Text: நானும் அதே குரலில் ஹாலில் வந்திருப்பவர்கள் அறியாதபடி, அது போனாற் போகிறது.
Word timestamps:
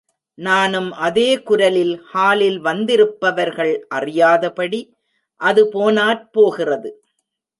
நானும் 0.37 0.91
அதே 0.91 1.41
குரலில் 1.41 1.93
ஹாலில் 2.11 2.59
வந்திருப்பவர்கள் 2.59 3.73
அறியாதபடி, 3.95 4.81
அது 5.41 5.61
போனாற் 5.73 6.23
போகிறது. 6.31 6.91